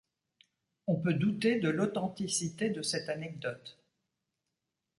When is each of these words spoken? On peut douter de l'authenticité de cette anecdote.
On 0.87 0.95
peut 0.95 1.13
douter 1.13 1.59
de 1.59 1.69
l'authenticité 1.69 2.71
de 2.71 2.81
cette 2.81 3.07
anecdote. 3.07 3.77